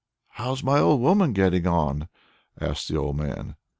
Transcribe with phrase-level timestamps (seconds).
[0.29, 2.07] "How's my old woman getting on?"
[2.59, 3.55] asked the old man.